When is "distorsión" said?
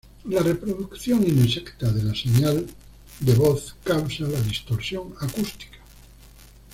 4.41-5.13